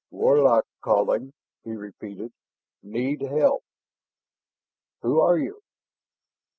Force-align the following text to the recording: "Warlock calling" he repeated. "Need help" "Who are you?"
"Warlock 0.09 0.65
calling" 0.83 1.31
he 1.63 1.75
repeated. 1.75 2.33
"Need 2.81 3.21
help" 3.21 3.61
"Who 5.03 5.19
are 5.19 5.37
you?" 5.37 5.61